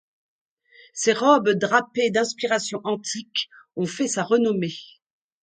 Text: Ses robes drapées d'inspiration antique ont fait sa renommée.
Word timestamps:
Ses 0.95 1.13
robes 1.13 1.51
drapées 1.51 2.09
d'inspiration 2.09 2.81
antique 2.85 3.49
ont 3.75 3.85
fait 3.85 4.07
sa 4.07 4.23
renommée. 4.23 4.73